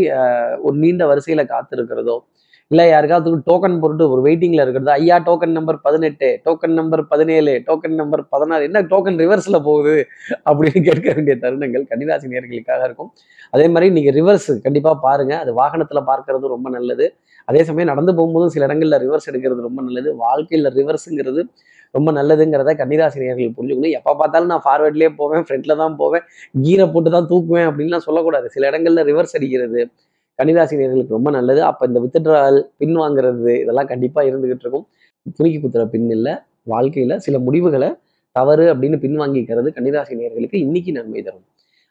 ஒரு 0.67 0.75
நீண்ட 0.83 1.05
வரிசையில் 1.11 1.49
காத்திருக்கிறதோ 1.53 2.17
இல்லை 2.71 2.85
யாருக்காவது 2.89 3.31
டோக்கன் 3.49 3.79
போட்டு 3.81 4.03
ஒரு 4.13 4.21
வெயிட்டிங்கில் 4.27 4.63
இருக்கிறது. 4.65 4.91
ஐயா 4.91 5.17
டோக்கன் 5.27 5.55
நம்பர் 5.57 5.77
பதினெட்டு 5.81 6.27
டோக்கன் 6.45 6.75
நம்பர் 6.79 7.03
பதினேழு 7.11 7.53
டோக்கன் 7.67 7.97
நம்பர் 8.01 8.23
பதினாறு. 8.29 8.63
என்ன 8.69 8.81
டோக்கன் 8.91 9.19
ரிவர்ஸில் 9.23 9.59
போகுது? 9.67 9.95
அப்படின்னு 10.49 10.81
கேட்க 10.87 11.07
வேண்டிய 11.17 11.35
தருணங்கள் 11.43 11.85
கன்னிராசி 11.91 12.31
நேர்களுக்காக 12.33 12.81
இருக்கும். 12.89 13.11
அதே 13.51 13.67
மாதிரி 13.73 13.89
நீங்க 13.97 14.11
ரிவர்ஸ் 14.19 14.49
கண்டிப்பாக 14.65 14.97
பாருங்க. 15.07 15.33
அது 15.43 15.53
வாகனத்துல 15.61 16.01
பார்க்கறது 16.11 16.53
ரொம்ப 16.55 16.69
நல்லது. 16.69 17.07
அதே 17.45 17.63
சமயம் 17.69 17.91
நடந்து 17.91 18.11
போகும்போதும் 18.17 18.53
சில 18.55 18.65
இடங்களில் 18.69 18.99
ரிவர்ஸ் 19.05 19.29
எடுக்கிறது 19.31 19.61
ரொம்ப 19.69 19.81
நல்லது. 19.81 20.09
வாழ்க்கையில் 20.25 20.69
ரிவர்ஸுங்கிறது 20.79 21.43
ரொம்ப 21.95 22.11
நல்லதுங்கிறத 22.11 22.71
கன்னிராசி 22.81 23.19
நேர்கள் 23.23 23.55
புரிஞ்சுக்கணும். 23.57 23.95
எப்போ 23.97 24.11
பார்த்தாலும் 24.21 24.51
நான் 24.53 24.63
ஃபார்வேர்ட்லேயே 24.67 25.09
போவேன் 25.19 25.43
ஃப்ரண்ட்ல 25.47 25.75
தான் 25.81 25.95
போவேன் 26.01 26.23
கீரை 26.63 26.85
போட்டு 26.93 27.09
தான் 27.15 27.27
தூக்குவேன் 27.31 27.67
அப்படின்லாம் 27.69 28.05
சொல்லக்கூடாது. 28.07 28.47
சில 28.55 28.67
இடங்களில் 28.71 29.07
ரிவர்ஸ் 29.09 29.35
அடிக்கிறது 29.39 29.81
கணிதாசிரியர்களுக்கு 30.39 31.15
ரொம்ப 31.17 31.29
நல்லது. 31.31 31.61
அப்போ 31.61 31.83
இந்த 31.87 31.99
வித்துட்ரால் 31.99 32.59
பின் 32.77 32.95
வாங்குறது 32.97 33.53
இதெல்லாம் 33.61 33.87
கண்டிப்பாக 33.87 34.29
இருந்துகிட்டு 34.29 34.65
இருக்கும். 34.65 34.87
துணிக்கு 35.39 35.59
குத்துற 35.65 35.85
பின் 35.85 36.09
இல்லை 36.09 36.33
வாழ்க்கையில் 36.63 37.19
சில 37.19 37.39
முடிவுகளை 37.39 37.89
தவறு 38.35 38.65
அப்படின்னு 38.73 38.97
பின்வாங்கிக்கிறது 39.05 39.69
கன்னிராசி 39.77 40.13
நேர்களுக்கு 40.21 40.57
இன்னைக்கு 40.65 40.91
நன்மை 40.91 41.21
தரும். 41.23 41.45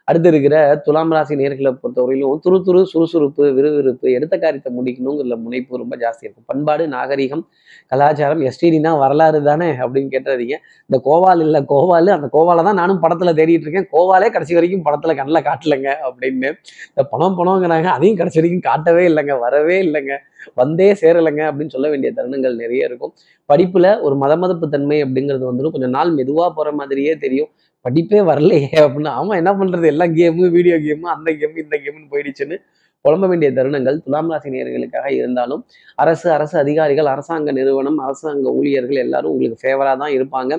அடுத்து 0.08 0.28
இருக்கிற 0.32 0.56
துலாம் 0.86 1.12
ராசி 1.16 1.34
நேர்களை 1.40 1.70
பொறுத்தவரையிலும் 1.82 2.40
துரு 2.44 2.56
துரு 2.66 2.80
சுறுசுறுப்பு 2.92 3.42
விறுவிறுப்பு 3.56 4.06
எடுத்த 4.18 4.34
காரியத்தை 4.44 4.70
முடிக்கணுங்கிற 4.78 5.36
முனைப்பு 5.44 5.80
ரொம்ப 5.82 5.94
ஜாஸ்தி 6.02 6.24
இருக்கும். 6.26 6.46
பண்பாடு 6.50 6.84
நாகரிகம் 6.94 7.44
கலாச்சாரம் 7.92 8.42
எஸ்டிடினா 8.48 8.92
வரலாறு 9.02 9.40
தானே 9.50 9.68
அப்படின்னு 9.82 10.10
கேட்டுறீங்க 10.14 10.56
இந்த 10.90 10.98
கோவால் 11.08 11.42
இல்லை 11.46 11.60
கோவால் 11.72 12.10
அந்த 12.16 12.28
கோவாலை 12.36 12.64
தான் 12.68 12.80
நானும் 12.82 13.00
படத்தில் 13.04 13.36
தேடிட்டு 13.40 13.66
இருக்கேன். 13.66 13.88
கோவாலே 13.94 14.28
கடைசி 14.36 14.54
வரைக்கும் 14.58 14.84
படத்தில் 14.88 15.18
கண்ணில் 15.20 15.46
காட்டலைங்க 15.48 15.90
அப்படின்னு. 16.08 16.50
இந்த 16.92 17.04
பணம் 17.14 17.38
பணங்கிறாங்க 17.40 17.90
அதையும் 17.96 18.20
கடைசி 18.20 18.38
வரைக்கும் 18.40 18.66
காட்டவே 18.70 19.04
இல்லைங்க 19.12 19.36
வரவே 19.46 19.78
இல்லைங்க. 19.86 20.14
வந்தே 20.60 20.88
சேரலைங்க 21.02 21.42
அப்படின்னு 21.50 21.74
சொல்ல 21.76 21.88
வேண்டிய 21.92 22.10
தருணங்கள் 22.18 22.54
நிறைய 22.62 22.88
இருக்கும். 22.90 23.12
படிப்புல 23.50 23.86
ஒரு 24.06 24.14
மத 24.22 24.32
மதப்பு 24.42 24.66
தன்மை 24.74 24.98
அப்படிங்கிறது 25.04 25.44
வந்துடும் 25.50 25.74
கொஞ்சம் 25.76 25.94
நாள் 25.96 26.10
மெதுவா 26.18 26.46
போற 26.58 26.68
மாதிரியே 26.80 27.12
தெரியும். 27.24 27.50
படிப்பே 27.84 28.20
வரலையே 28.30 28.68
அப்படின்னு. 28.84 29.10
ஆமா 29.20 29.32
என்ன 29.40 29.52
பண்றது? 29.60 29.86
எல்லாம் 29.92 30.12
கேமு 30.18 30.50
வீடியோ 30.56 30.76
கேமு 30.86 31.06
அந்த 31.16 31.30
கேமு 31.40 31.56
இந்த 31.64 31.76
கேமுன்னு 31.84 32.10
போயிடுச்சுன்னு 32.14 32.58
புலம்ப 33.04 33.28
வேண்டிய 33.30 33.48
தருணங்கள் 33.52 33.96
துலாம் 34.04 34.28
ராசி 34.32 34.48
நேர்களுக்காக 34.54 35.06
இருந்தாலும் 35.20 35.62
அரசு 36.02 36.30
அரசு 36.30 36.54
அதிகாரிகள் 36.58 37.08
அரசாங்க 37.14 37.52
நிறுவனம் 37.52 37.98
அரசாங்க 38.06 38.52
ஊழியர்கள் 38.58 39.00
எல்லாரும் 39.04 39.32
உங்களுக்கு 39.32 39.58
ஃபேவராக 39.62 39.96
தான் 40.02 40.12
இருப்பாங்க. 40.18 40.52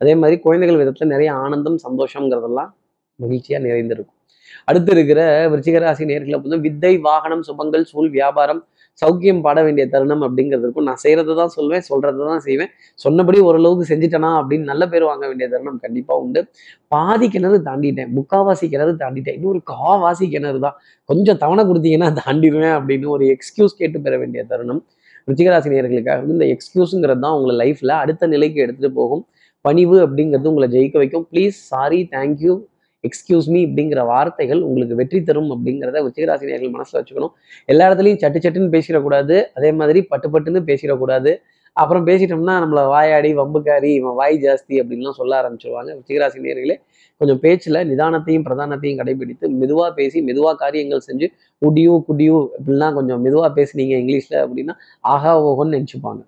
அதே 0.00 0.14
மாதிரி 0.20 0.36
குழந்தைகள் 0.46 0.80
விதத்தில் 0.80 1.12
நிறைய 1.14 1.30
ஆனந்தம் 1.44 1.78
சந்தோஷங்கிறதெல்லாம் 1.86 2.70
மகிழ்ச்சியாக 3.18 3.62
நிறைந்திருக்கும். 3.66 4.18
அடுத்து 4.64 4.90
இருக்கிற 4.92 5.20
விருச்சிகராசி 5.52 6.04
நேர்களை 6.10 6.36
பொறுத்த 6.38 6.56
வித்தை 6.66 6.92
வாகனம் 7.08 7.44
சுபங்கள் 7.48 7.84
சூழ் 7.90 8.10
வியாபாரம் 8.10 8.62
சௌக்கியம் 9.02 9.40
பாட 9.46 9.58
வேண்டிய 9.66 9.84
தருணம் 9.92 10.22
அப்படிங்கிறது 10.26 10.64
இருக்கும். 10.66 10.86
நான் 10.88 11.00
செய்கிறத 11.04 11.34
தான் 11.40 11.52
சொல்வேன் 11.56 11.84
சொல்கிறத 11.90 12.26
தான் 12.30 12.42
செய்வேன். 12.46 12.70
சொன்னபடி 13.04 13.38
ஓரளவுக்கு 13.48 13.86
செஞ்சுட்டேனா 13.92 14.30
அப்படின்னு 14.40 14.66
நல்ல 14.72 14.86
பேர் 14.92 15.06
வாங்க 15.10 15.24
வேண்டிய 15.30 15.46
தருணம் 15.54 15.80
கண்டிப்பாக 15.84 16.24
உண்டு. 16.24 16.42
பாதி 16.94 17.28
கிணறு 17.34 17.58
தாண்டிட்டேன் 17.68 18.10
முக்காவாசி 18.18 18.68
கிணறு 18.74 18.92
தாண்டிட்டேன். 19.02 19.36
இன்னொரு 19.40 19.62
காவாசி 19.72 20.28
கிணறு 20.34 20.60
தான். 20.66 20.76
கொஞ்சம் 21.08 21.40
தவணை 21.44 21.64
கொடுத்தீங்கன்னா 21.70 22.10
தாண்டிடுவேன் 22.22 22.74
அப்படின்னு 22.78 23.08
ஒரு 23.16 23.26
எக்ஸ்கியூஸ் 23.36 23.78
கேட்டு 23.80 24.00
பெற 24.06 24.16
வேண்டிய 24.24 24.42
தருணம். 24.52 24.82
ருச்சிகராசி 25.28 25.68
நேர்களுக்காக 25.72 26.30
இந்த 26.36 26.46
எக்ஸ்கியூஸுங்கிறது 26.54 27.22
தான் 27.24 27.34
உங்களை 27.38 27.54
லைஃப்பில் 27.62 27.92
அடுத்த 28.02 28.26
நிலைக்கு 28.34 28.58
எடுத்துகிட்டு 28.64 28.98
போகும். 29.00 29.22
பணிவு 29.64 29.96
அப்படிங்கிறது 30.06 30.50
உங்களை 30.52 30.68
ஜெயிக்க 30.74 30.96
வைக்கும். 31.02 31.26
Please 31.30 31.58
sorry 31.72 32.00
thank you 32.14 32.54
excuse 33.08 33.48
me 33.54 33.60
அப்படிங்கிற 33.68 34.00
வார்த்தைகள் 34.12 34.60
உங்களுக்கு 34.68 34.94
வெற்றி 35.00 35.20
தரும் 35.28 35.50
அப்படிங்கிறத 35.54 36.02
ருச்சிகராசி 36.06 36.70
மனசில் 36.76 36.98
வச்சுக்கணும். 37.00 37.34
எல்லா 37.72 37.88
இடத்துலையும் 37.88 38.22
சட்டு 38.22 38.44
சட்டுன்னு 38.44 38.74
பேசிடக்கூடாது. 38.76 39.36
அதே 39.58 39.72
மாதிரி 39.80 40.02
பட்டு 40.12 40.28
பட்டுன்னு 40.34 40.62
பேசிடக்கூடாது. 40.70 41.32
அப்புறம் 41.76 42.04
பேசிட்டோம்னா 42.08 42.56
நம்மளை 42.62 42.82
வாயாடி 42.94 43.30
வம்புக்காரி 43.38 43.88
இவன் 44.00 44.16
வாய் 44.18 44.36
ஜாஸ்தி 44.44 44.74
அப்படின்லாம் 44.82 45.16
சொல்ல 45.20 45.32
ஆரம்பிச்சிருவாங்க. 45.40 45.90
ருச்சிகராசி 45.98 46.44
நேர்களே 46.44 46.76
கொஞ்சம் 47.20 47.40
பேச்சில் 47.44 47.78
நிதானத்தையும் 47.90 48.44
பிரதானத்தையும் 48.48 49.00
கடைபிடித்து 49.00 49.48
மெதுவாக 49.62 49.90
பேசி 49.98 50.20
மெதுவாக 50.28 50.56
காரியங்கள் 50.62 51.06
செஞ்சு 51.08 51.26
குடியும் 51.62 52.04
குடியும் 52.08 52.44
இப்படிலாம் 52.58 52.96
கொஞ்சம் 52.98 53.22
மெதுவாக 53.26 53.50
பேசுனீங்க 53.58 53.96
இங்கிலீஷில் 54.02 54.38
அப்படின்னா 54.44 54.76
ஆஹா 55.14 55.32
ஓஹோன்னு 55.48 55.76
நினச்சிப்பாங்க. 55.78 56.22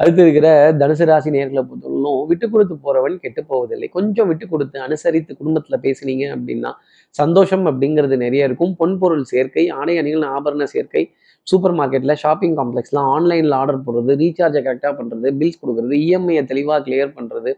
அடுத்து 0.00 0.22
இருக்கிற 0.24 0.48
தனுசு 0.80 1.04
ராசி 1.10 1.30
நேர்களை 1.36 1.62
பொறுத்தவரைக்கும் 1.68 2.28
விட்டு 2.30 2.46
கொடுத்து 2.50 2.74
போறவன் 2.86 3.16
கெட்டு 3.24 3.42
போவதில்லை. 3.50 3.88
கொஞ்சம் 3.96 4.28
விட்டு 4.30 4.46
கொடுத்து 4.48 4.76
அனுசரித்து 4.86 5.32
குடும்பத்துல 5.40 5.76
பேசுனீங்க 5.86 6.24
அப்படின்னா 6.36 6.72
சந்தோஷம் 7.20 7.64
அப்படிங்கிறது 7.70 8.16
நிறைய 8.24 8.48
இருக்கும். 8.48 8.72
பொன்பொருள் 8.80 9.24
சேர்க்கை 9.32 9.64
ஆடை 9.78 9.94
அணிகள் 10.02 10.26
ஆபரண 10.36 10.66
சேர்க்கை 10.74 11.02
சூப்பர் 11.46 11.74
மார்க்கெட்ல 11.78 12.12
ஷாப்பிங் 12.22 12.54
காம்ப்ளெக்ஸ்லாம் 12.58 13.08
ஆன்லைன்ல 13.14 13.58
ஆர்டர் 13.60 13.82
போடுறது 13.86 14.14
ரீசார்ஜை 14.22 14.60
கரெக்டாக 14.66 14.92
பண்றது 15.00 15.28
பில்ஸ் 15.40 15.60
கொடுக்குறது 15.62 15.96
இஎம்ஐயை 16.04 16.42
தெளிவாக 16.52 16.80
கிளியர் 16.86 17.12
பண்றது 17.18 17.50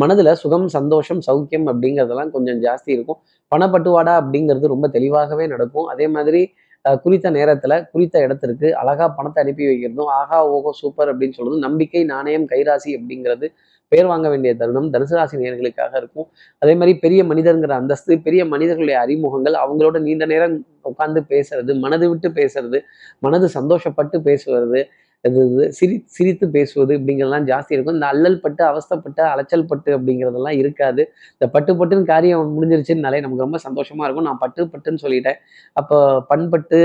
மனதுல 0.00 0.32
சுகம் 0.42 0.66
சந்தோஷம் 0.76 1.22
சௌக்கியம் 1.28 1.66
அப்படிங்கிறதெல்லாம் 1.72 2.32
கொஞ்சம் 2.36 2.60
ஜாஸ்தி 2.66 2.90
இருக்கும். 2.96 3.18
பணப்பட்டுவாடா 3.52 4.12
அப்படிங்கிறது 4.20 4.72
ரொம்ப 4.74 4.88
தெளிவாகவே 4.88 5.46
நடக்கும். 5.46 5.88
அதே 5.94 6.06
மாதிரி 6.16 6.42
குறித்த 6.84 7.30
நேரத்துல 7.30 7.90
குறித்த 7.90 8.20
இடத்திற்கு 8.20 8.68
அழகா 8.76 9.08
பணத்தை 9.08 9.44
அனுப்பி 9.44 9.64
வைக்கிறதும் 9.66 10.10
ஆகா 10.20 10.38
ஓகோ 10.46 10.70
சூப்பர் 10.70 11.10
அப்படின்னு 11.12 11.30
சொல்றது 11.30 11.58
நம்பிக்கை 11.58 12.04
நாணயம் 12.04 12.46
கைராசி 12.46 12.90
அப்படிங்கிறது 12.98 13.48
பெயர் 13.92 14.06
வாங்க 14.06 14.28
வேண்டிய 14.28 14.54
தருணம் 14.54 14.90
தனுசு 14.92 15.14
ராசி 15.16 15.36
நேர்களுக்காக 15.36 15.92
இருக்கும். 15.96 16.26
அதே 16.58 16.74
மாதிரி 16.74 16.98
பெரிய 16.98 17.24
மனிதருங்கிற 17.24 17.72
அந்தஸ்து 17.72 18.12
பெரிய 18.20 18.44
மனிதர்களுடைய 18.44 18.98
அறிமுகங்கள் 19.00 19.54
அவங்களோட 19.54 19.98
நீண்ட 20.00 20.26
நேரம் 20.26 20.54
உட்கார்ந்து 20.82 21.20
பேசுறது 21.28 21.80
மனது 21.80 22.08
விட்டு 22.08 22.28
பேசுறது 22.28 22.78
மனது 23.18 23.48
சந்தோஷப்பட்டு 23.48 24.18
பேசுவது 24.22 24.80
இது 25.28 25.40
இது 25.48 25.64
சிரி 25.78 25.96
சிரித்து 26.14 26.46
பேசுவது 26.56 26.92
இப்படிங்கிறதெல்லாம் 26.98 27.46
ஜாஸ்தி 27.50 27.72
இருக்கும். 27.76 27.96
இந்த 27.98 28.08
அல்லல் 28.12 28.38
பட்டு 28.44 28.62
அவஸ்தப்பட்டு 28.70 29.22
அலைச்சல் 29.32 29.68
பட்டு 29.70 29.90
அப்படிங்கிறதெல்லாம் 29.96 30.56
இருக்காது. 30.62 31.02
இந்த 31.36 31.46
பட்டு 31.54 31.72
பட்டுன்னு 31.80 32.10
காரியம் 32.12 32.54
முடிஞ்சிருச்சுன்னாலே 32.56 33.20
நமக்கு 33.24 33.46
ரொம்ப 33.46 33.60
சந்தோஷமா 33.66 34.04
இருக்கும். 34.06 34.28
நான் 34.30 34.42
பட்டு 34.44 34.66
பட்டுன்னு 34.72 35.02
சொல்லிட்டேன். 35.04 35.38
அப்போ 35.80 35.98
பண்பட்டு 36.32 36.80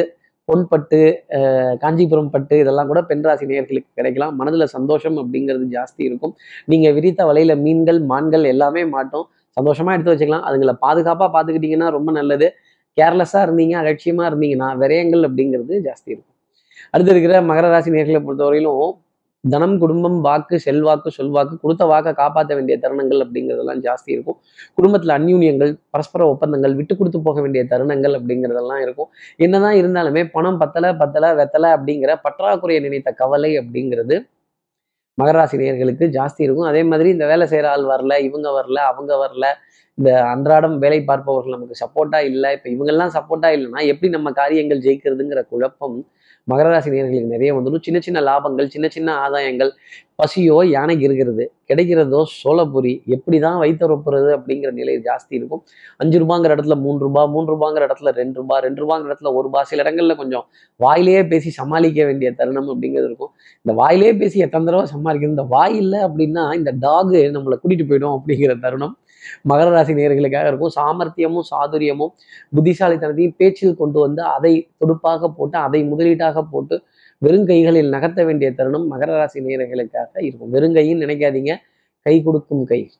பொன்பட்டு 0.49 0.99
காஞ்சிபுரம் 1.83 2.31
பட்டு 2.35 2.55
இதெல்லாம் 2.63 2.89
கூட 2.91 2.99
பெண் 3.09 3.23
நேர்களுக்கு 3.53 3.89
கிடைக்கலாம். 3.99 4.35
மனதில் 4.41 4.73
சந்தோஷம் 4.75 5.17
அப்படிங்கிறது 5.23 5.65
ஜாஸ்தி 5.77 6.01
இருக்கும். 6.09 6.33
நீங்கள் 6.73 6.95
விரித்த 6.97 7.21
வலையில் 7.29 7.55
மீன்கள் 7.65 7.99
மான்கள் 8.11 8.45
எல்லாமே 8.53 8.83
மாட்டோம். 8.95 9.27
சந்தோஷமாக 9.57 9.95
எடுத்து 9.97 10.13
வச்சுக்கலாம். 10.13 10.45
அதுங்களை 10.49 10.75
பாதுகாப்பாக 10.85 11.29
பார்த்துக்கிட்டிங்கன்னா 11.35 11.89
ரொம்ப 11.97 12.11
நல்லது. 12.19 12.49
கேர்லெஸ்ஸாக 12.97 13.45
இருந்தீங்க 13.47 13.75
அலட்சியமாக 13.83 14.29
இருந்தீங்கன்னா 14.31 14.69
விரயங்கள் 14.83 15.25
அப்படிங்கிறது 15.29 15.73
ஜாஸ்தி 15.89 16.09
இருக்கும். 16.13 16.33
அடுத்து 16.93 17.13
இருக்கிற 17.13 17.41
மகர 17.49 17.67
ராசி 17.73 17.91
நேர்களை 17.97 18.21
பொறுத்தவரையிலும் 18.21 18.87
தனம் 19.43 19.75
குடும்பம் 19.81 20.15
வாக்கு 20.25 20.55
செல்வாக்கு 20.65 21.09
சொல்வாக்கு 21.17 21.55
கொடுத்த 21.63 21.83
வாக்கை 21.91 22.11
காப்பாற்ற 22.19 22.51
வேண்டிய 22.57 22.75
தருணங்கள் 22.83 23.21
அப்படிங்கிறதெல்லாம் 23.25 23.81
ஜாஸ்தி 23.85 24.09
இருக்கும். 24.15 24.37
குடும்பத்துல 24.77 25.15
அந்யூன்யங்கள் 25.19 25.71
பரஸ்பர 25.93 26.21
ஒப்பந்தங்கள் 26.33 26.77
விட்டு 26.79 26.93
கொடுத்து 26.95 27.19
போக 27.27 27.41
வேண்டிய 27.45 27.63
தருணங்கள் 27.73 28.15
அப்படிங்கிறதெல்லாம் 28.19 28.81
இருக்கும். 28.85 29.09
என்னதான் 29.45 29.77
இருந்தாலுமே 29.81 30.23
பணம் 30.35 30.59
பத்தலை 30.63 30.91
பத்தலை 31.03 31.29
வெத்தலை 31.41 31.69
அப்படிங்கிற 31.77 32.13
பற்றாக்குறையை 32.25 32.81
நினைத்த 32.87 33.11
கவலை 33.21 33.51
அப்படிங்கிறது 33.61 34.17
மகராசி 35.17 35.57
நேர்களுக்கு 35.61 36.05
ஜாஸ்தி 36.17 36.41
இருக்கும். 36.45 36.69
அதே 36.71 36.81
மாதிரி 36.89 37.09
இந்த 37.15 37.25
வேலை 37.31 37.45
செய்கிற 37.51 37.67
ஆள் 37.75 37.87
வரல 37.93 38.15
இவங்க 38.27 38.47
வரல 38.57 38.79
அவங்க 38.91 39.13
வரல 39.23 39.45
இந்த 39.97 40.09
அன்றாடம் 40.31 40.75
வேலை 40.83 40.99
பார்ப்பவர்கள் 41.03 41.55
நமக்கு 41.55 41.75
சப்போர்ட்டா 41.83 42.19
இல்லை 42.31 42.49
இப்போ 42.55 42.67
இவங்கெல்லாம் 42.73 43.13
சப்போர்ட்டா 43.15 43.49
இல்லைன்னா 43.55 43.81
எப்படி 43.91 44.09
நம்ம 44.15 44.31
காரியங்கள் 44.41 44.83
ஜெயிக்கிறதுங்கிற 44.85 45.41
குழப்பம் 45.53 45.97
மகர 46.51 46.67
ராசி 46.73 46.89
நேர்களுக்கு 46.95 47.33
நிறைய 47.35 47.51
வந்துடும். 47.55 47.83
சின்ன 47.87 47.99
சின்ன 48.07 48.21
லாபங்கள் 48.29 48.67
சின்ன 48.75 48.87
சின்ன 48.95 49.09
ஆதாயங்கள் 49.25 49.71
பசியோ 50.19 50.57
யானைக்கு 50.75 51.03
இருக்கிறது 51.07 51.43
கிடைக்கிறதோ 51.69 52.19
சோளப்பொரி 52.35 52.93
எப்படி 53.15 53.37
தான் 53.45 53.57
வைத்தொறப்புறது 53.63 54.29
அப்படிங்கிற 54.37 54.69
நிலை 54.77 54.93
ஜாஸ்தி 55.07 55.33
இருக்கும். 55.39 55.61
அஞ்சு 56.01 56.17
ரூபாங்கிற 56.23 56.55
இடத்துல 56.55 56.75
மூணு 56.85 56.99
ரூபாய் 57.05 57.27
மூணு 57.33 57.47
ரூபாங்கிற 57.53 57.81
இடத்துல 57.87 58.13
ரெண்டு 58.21 58.39
ரூபாய் 58.41 58.63
ரெண்டு 58.67 58.81
ரூபாங்கிற 58.83 59.09
இடத்துல 59.11 59.31
ஒரு 59.37 59.45
ரூபா 59.47 59.61
சில 59.71 59.83
இடங்கள்ல 59.83 60.15
கொஞ்சம் 60.21 60.45
வாயிலேயே 60.85 61.21
பேசி 61.33 61.51
சமாளிக்க 61.59 62.05
வேண்டிய 62.09 62.31
தருணம் 62.39 62.71
அப்படிங்கிறது 62.73 63.09
இருக்கும். 63.11 63.31
இந்த 63.65 63.75
வாயிலே 63.81 64.13
பேசி 64.21 64.45
எத்தனை 64.45 64.65
தடவை 64.69 64.85
சமாளிக்கிறது 64.95 65.35
இந்த 65.37 65.47
வாய் 65.55 65.77
இல்லை 65.83 65.99
அப்படின்னா 66.07 66.45
இந்த 66.61 66.73
டாகு 66.85 67.21
நம்மளை 67.37 67.57
கூட்டிட்டு 67.63 67.87
போயிடும் 67.91 68.15
அப்படிங்கிற 68.17 68.55
தருணம். 68.65 68.95
மகர 69.49 69.69
ராசி 69.69 69.93
நேர்களுக்காக 69.93 70.47
இருக்கும். 70.47 70.73
சாமர்த்தியமும் 70.75 71.47
சாதுரியமும் 71.51 72.13
புத்திசாலித்தனத்தையும் 72.55 73.35
பேச்சில் 73.37 73.75
கொண்டு 73.75 73.99
வந்து 73.99 74.21
அதை 74.21 74.69
துடுப்பாக 74.79 75.27
போட்டு 75.27 75.57
அதை 75.57 75.81
முதலீட்டாக 75.83 76.41
போட்டு 76.51 76.81
வெறுங்கைகளில் 77.25 77.89
நகர்த்த 77.89 78.25
வேண்டிய 78.25 78.53
தருணம் 78.53 78.87
மகர 78.93 79.05
ராசி 79.05 79.39
நேர்களுக்காக 79.41 80.21
இருக்கும். 80.21 80.53
வெறுங்கையும் 80.53 81.01
நினைக்காதீங்க. 81.03 81.55
கை 82.01 82.23
கொடுக்கும் 82.23 82.63
கை. 82.63 82.91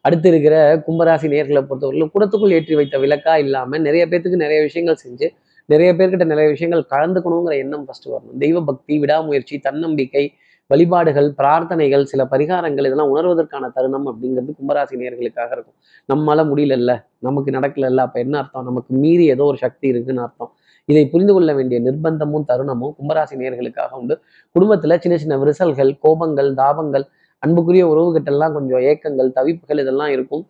அடுத்து 0.00 0.28
இருக்கிற 0.28 0.84
கும்பராசி 0.86 1.26
நேர்களை 1.32 1.62
பொறுத்தவரையிலும் 1.68 2.10
குடத்துக்குள் 2.14 2.50
ஏற்றி 2.50 2.74
வைத்த 2.74 2.98
விளக்கா 2.98 3.36
இல்லாமல் 3.36 3.80
நிறைய 3.80 4.06
பேர்த்துக்கு 4.06 4.44
நிறைய 4.44 4.62
விஷயங்கள் 4.62 4.96
செஞ்சு 5.04 5.28
நிறைய 5.66 5.92
பேர்கிட்ட 5.92 6.24
நிறைய 6.24 6.50
விஷயங்கள் 6.50 6.84
கலந்துக்கணுங்கிற 6.90 7.56
எண்ணம் 7.58 7.86
ஃபஸ்ட்டு 7.86 8.12
வரணும். 8.12 8.38
தெய்வ 8.38 8.62
பக்தி 8.62 8.98
விடாமுயற்சி 8.98 9.58
தன்னம்பிக்கை 9.58 10.32
வழிபாடுகள் 10.70 11.28
பிரார்த்தனைகள் 11.38 12.04
சில 12.04 12.24
பரிகாரங்கள் 12.24 12.86
இதெல்லாம் 12.86 13.12
உணர்வதற்கான 13.14 13.70
தருணம் 13.72 14.06
அப்படிங்கிறது 14.06 14.52
கும்பராசி 14.60 14.94
நேர்களுக்காக 14.96 15.50
இருக்கும். 15.52 15.76
நம்மளால 16.08 16.44
முடியலல்ல 16.50 16.92
நமக்கு 17.18 17.50
நடக்கலல்ல 17.50 17.96
அப்ப 17.96 18.18
என்ன 18.20 18.38
அர்த்தம்? 18.38 18.64
நமக்கு 18.64 18.94
மீறி 18.94 19.26
ஏதோ 19.26 19.44
ஒரு 19.44 19.56
சக்தி 19.56 19.88
இருக்குன்னு 19.88 20.22
அர்த்தம். 20.22 20.52
இதை 20.88 21.06
புரிந்து 21.08 21.32
கொள்ள 21.32 21.54
வேண்டிய 21.54 21.80
நிர்பந்தமும் 21.80 22.44
தருணமும் 22.48 22.94
கும்பராசி 22.98 23.34
நேர்களுக்காக 23.36 23.90
உண்டு. 23.92 24.14
குடும்பத்துல 24.56 24.98
சின்ன 24.98 25.16
சின்ன 25.18 25.36
விரிசல்கள் 25.38 25.92
கோபங்கள் 26.02 26.50
தாபங்கள் 26.54 27.04
அன்புக்குரிய 27.44 27.84
உறவுகிட்டெல்லாம் 27.92 28.54
கொஞ்சம் 28.56 28.82
ஏக்கங்கள் 28.90 29.30
தவிப்புகள் 29.38 29.80
இதெல்லாம் 29.84 30.12
இருக்கும். 30.16 30.42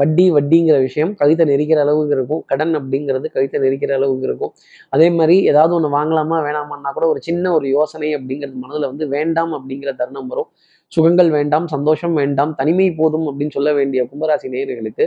வட்டி 0.00 0.24
வட்டிங்கிற 0.36 0.76
விஷயம் 0.86 1.12
கழுத்தை 1.20 1.44
நெரிக்கிற 1.50 1.78
அளவுக்கு 1.84 2.14
இருக்கும். 2.18 2.42
கடன் 2.50 2.74
அப்படிங்கிறது 2.80 3.26
கழுத்தை 3.36 3.58
நெரிக்கிற 3.64 3.92
அளவுக்கு 3.98 4.26
இருக்கும். 4.30 4.52
அதே 4.94 5.08
மாதிரி 5.18 5.36
ஏதாவது 5.52 5.74
ஒன்று 5.78 5.90
வாங்கலாமா 5.98 6.38
வேணாமான்னா 6.46 6.92
கூட 6.98 7.06
ஒரு 7.12 7.22
சின்ன 7.28 7.52
ஒரு 7.58 7.68
யோசனை 7.76 8.10
அப்படிங்கிறது 8.18 8.58
மனதில் 8.64 8.90
வந்து 8.92 9.06
வேண்டாம் 9.16 9.54
அப்படிங்கிற 9.58 9.92
தருணம் 10.00 10.30
வரும். 10.32 10.50
சுகங்கள் 10.92 11.30
வேண்டாம் 11.36 11.66
சந்தோஷம் 11.74 12.14
வேண்டாம் 12.20 12.52
தனிமை 12.60 12.88
போதும் 13.00 13.26
அப்படின்னு 13.30 13.56
சொல்ல 13.58 13.70
வேண்டிய 13.78 14.00
கும்பராசி 14.10 14.48
நேயர்களுக்கு 14.54 15.04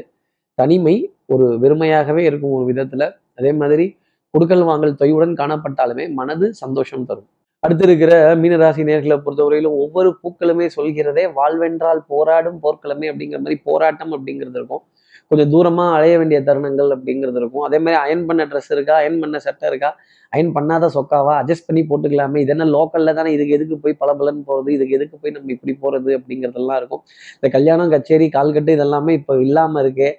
தனிமை 0.60 0.96
ஒரு 1.34 1.46
வெறுமையாகவே 1.64 2.24
இருக்கும் 2.30 2.56
ஒரு 2.58 2.66
விதத்தில். 2.72 3.08
அதே 3.40 3.52
மாதிரி 3.62 3.86
கொடுக்கல் 4.34 4.64
வாங்கல் 4.70 5.00
தொய்வுடன் 5.02 5.34
காணப்பட்டாலுமே 5.42 6.06
மனது 6.20 6.46
சந்தோஷம் 6.64 7.08
தரும். 7.10 7.28
அடுத்து 7.66 7.84
இருக்கிற 7.88 8.14
மீனராசி 8.36 8.82
நேர்களை 8.88 9.16
பொறுத்தவரையிலும் 9.26 9.76
ஒவ்வொரு 9.84 10.10
பூக்களுமே 10.24 10.66
சொல்கிறதே 10.76 11.24
வாழ்வென்றால் 11.38 12.02
போராடும் 12.08 12.58
போர்க்களமே 12.64 13.08
அப்படிங்கிற 13.12 13.40
மாதிரி 13.44 13.62
போராட்டம் 13.64 14.12
அப்படிங்கிறது 14.16 14.58
இருக்கும். 14.60 14.84
கொஞ்சம் 15.30 15.52
தூரமா 15.54 15.86
அலைய 15.94 16.18
வேண்டிய 16.18 16.40
தருணங்கள் 16.42 16.90
அப்படிங்கிறது 16.96 17.40
இருக்கும். 17.42 17.64
அதே 17.68 17.78
மாதிரி 17.80 18.02
அயன் 18.02 18.26
பண்ண 18.26 18.46
ட்ரெஸ் 18.46 18.70
இருக்கா? 18.70 18.96
அயன் 18.96 19.20
பண்ண 19.20 19.40
சட்டை 19.40 19.70
இருக்கா? 19.70 19.90
அயன் 20.30 20.52
பண்ணாத 20.56 20.90
சொக்காவா? 20.98 21.34
அட்ஜஸ்ட் 21.42 21.68
பண்ணி 21.68 21.84
போட்டுக்கலாமே. 21.92 22.38
இது 22.38 22.54
என்ன 22.56 22.66
லோக்கல்ல 22.66 23.14
தானே? 23.14 23.32
இதுக்கு 23.32 23.54
எதுக்கு 23.54 23.78
போய் 23.78 23.94
பல 23.94 24.14
பலன் 24.14 24.44
போறது? 24.48 24.70
இதுக்கு 24.70 24.98
எதுக்கு 25.00 25.18
போய் 25.18 25.32
நம்ம 25.32 25.52
இப்படி 25.52 25.76
போறது 25.84 26.12
அப்படிங்கிறதெல்லாம் 26.20 26.76
இருக்கும். 26.76 27.04
இந்த 27.36 27.50
கல்யாணம் 27.58 27.90
கச்சேரி 27.90 28.30
கால்கட்டு 28.36 28.74
இதெல்லாமே 28.78 29.10
இப்போ 29.10 29.36
இல்லாம 29.40 29.82
இருக்கே. 29.84 30.12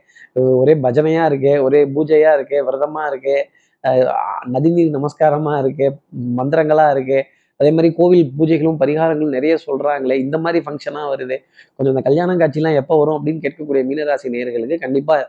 ஒரே 0.63 0.75
பஜனையா 0.75 1.25
இருக்கே. 1.33 1.55
ஒரே 1.63 1.83
பூஜையா 1.85 2.33
இருக்கே. 2.39 2.61
விரதமா 2.71 3.05
இருக்கே. 3.13 3.37
நதிநீர் 4.55 4.93
நமஸ்காரமா 4.97 5.55
இருக்கே. 5.63 5.89
மந்திரங்களா 6.39 6.87
இருக்கே. 6.97 7.21
அதே 7.65 7.71
மாதிரி 7.77 7.89
கோவில் 7.99 8.33
பூஜைகளும் 8.39 8.79
பரிகாரங்களும் 8.81 9.35
நிறைய 9.37 9.55
சொல்கிறாங்களே 9.67 10.17
இந்த 10.25 10.37
மாதிரி 10.45 10.59
ஃபங்க்ஷனாக 10.65 11.07
வருது. 11.13 11.37
கொஞ்சம் 11.77 11.93
இந்த 11.95 12.03
கல்யாணம் 12.09 12.41
காட்சிலாம் 12.43 12.79
எப்போ 12.83 12.95
வரும் 13.03 13.17
அப்படின்னு 13.19 13.43
கேட்கக்கூடிய 13.45 13.83
மீனராசி 13.91 14.33
நேர்களுக்கு 14.35 14.79
கண்டிப்பாக 14.85 15.23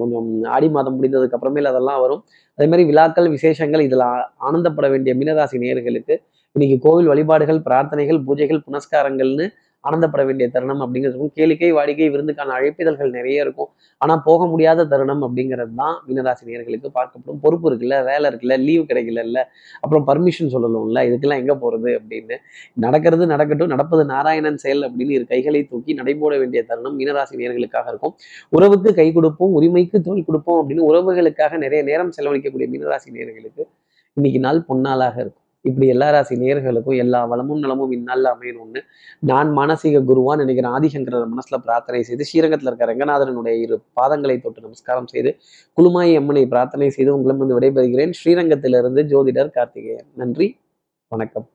கொஞ்சம் 0.00 0.28
ஆடி 0.56 0.68
மாதம் 0.76 0.94
முடிந்ததுக்கு 0.98 1.36
அப்புறமேல 1.38 1.70
அதெல்லாம் 1.72 2.00
வரும். 2.04 2.20
அதே 2.58 2.66
மாதிரி 2.72 2.84
விழாக்கள் 2.90 3.28
விசேஷங்கள் 3.34 3.82
இதில் 3.88 4.04
ஆனந்தப்பட 4.48 4.86
வேண்டிய 4.94 5.12
மீனராசி 5.20 5.58
நேயர்களுக்கு 5.64 6.14
இன்னைக்கு 6.56 6.76
கோவில் 6.86 7.10
வழிபாடுகள் 7.12 7.60
பிரார்த்தனைகள் 7.66 8.20
பூஜைகள் 8.28 8.62
புனஸ்காரங்கள்னு 8.66 9.46
ஆனந்தப்பட 9.84 10.22
வேண்டிய 10.26 10.46
தருணம் 10.54 10.82
அப்படிங்கிறது 10.84 11.14
இருக்கும். 11.14 11.34
கேளிக்கை 11.38 11.70
வாடிக்கை 11.78 12.08
விருந்துக்கான 12.14 12.54
அழைப்பிதழ்கள் 12.58 13.10
நிறைய 13.10 13.44
இருக்கும். 13.44 13.70
ஆனா 14.00 14.14
போக 14.28 14.46
முடியாத 14.46 14.86
தருணம் 14.92 15.22
அப்படிங்கிறது 15.26 15.74
தான் 15.74 15.96
மீனராசி 16.08 16.44
நேர்களுக்கு 16.50 16.88
பார்க்கப்படும். 16.98 17.40
பொறுப்பு 17.44 17.66
இருக்குல்ல 17.70 17.98
வேலை 18.10 18.24
இருக்குல்ல 18.30 18.56
லீவு 18.66 18.84
கிடைக்கல 18.90 19.44
அப்புறம் 19.82 20.04
பர்மிஷன் 20.10 20.52
சொல்லணும்ல 20.54 21.02
இதுக்கெல்லாம் 21.08 21.42
எங்க 21.44 21.54
போறது 21.64 21.90
அப்படின்னு. 21.98 22.36
நடக்கிறது 22.86 23.26
நடக்கட்டும் 23.34 23.72
நடப்பது 23.74 24.04
நாராயணன் 24.14 24.60
செயல் 24.64 24.82
அப்படின்னு 24.88 25.16
இரு 25.18 25.26
கைகளை 25.32 25.62
தூக்கி 25.72 25.94
நடைபோட 26.00 26.34
வேண்டிய 26.42 26.62
தருணம் 26.70 26.96
மீனராசி 27.00 27.40
நேர்களுக்காக 27.42 27.86
இருக்கும். 27.94 28.14
உறவுக்கு 28.56 28.94
கை 29.00 29.08
கொடுப்போம் 29.12 29.52
உரிமைக்கு 29.60 30.00
தோல் 30.08 30.26
கொடுப்போம் 30.30 30.60
அப்படின்னு 30.62 30.88
உறவுகளுக்காக 30.90 31.58
நிறைய 31.64 31.82
நேரம் 31.90 32.14
செலவழிக்கக்கூடிய 32.18 32.68
மீனராசி 32.74 33.10
நேர்களுக்கு 33.18 33.64
இன்னைக்கு 34.16 34.40
நாள் 34.46 34.66
பொன்னாளாக 34.68 35.16
இருக்கும். 35.24 35.47
இப்படி 35.68 35.88
எல்லா 35.88 36.10
ராசி 36.10 36.36
நேர்களுக்கும் 36.36 36.96
எல்லா 36.96 37.24
வளமும் 37.24 37.58
நலமும் 37.58 37.90
இந்நாளில் 37.90 38.24
அமையணும்னு 38.24 38.80
நான் 39.18 39.56
மானசீக 39.56 40.02
குருவான் 40.10 40.42
நினைக்கிறேன் 40.44 40.72
ஆதிசங்கரர் 40.72 41.28
மனசுல 41.34 41.56
பிரார்த்தனை 41.64 42.02
செய்து 42.02 42.24
ஸ்ரீரங்கத்தில் 42.24 42.68
இருக்கிற 42.68 42.94
ரங்கநாதனுடைய 42.94 43.60
இரு 43.60 43.80
பாதங்களை 44.00 44.40
தொட்டு 44.40 44.60
நமஸ்காரம் 44.60 45.06
செய்து 45.06 45.36
குலுமாயி 45.76 46.14
அம்மனை 46.16 46.46
பிரார்த்தனை 46.46 46.90
செய்து 46.90 47.16
உங்களிடம் 47.16 47.46
வந்து 47.46 47.58
விடைபெறுகிறேன். 47.58 48.12
ஸ்ரீரங்கத்திலிருந்து 48.24 49.02
ஜோதிடர் 49.14 49.50
கார்த்திகேயன். 49.50 50.06
நன்றி. 50.14 50.58
வணக்கம். 51.12 51.48